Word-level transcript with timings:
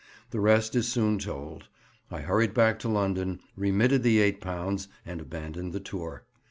The 0.31 0.39
rest 0.39 0.75
is 0.75 0.91
soon 0.91 1.19
told. 1.19 1.67
I 2.09 2.21
hurried 2.21 2.55
back 2.55 2.79
to 2.79 2.89
London, 2.89 3.39
remitted 3.55 4.01
the 4.01 4.17
£8, 4.31 4.87
and 5.05 5.21
abandoned 5.21 5.73
the 5.73 5.79
tour. 5.79 6.23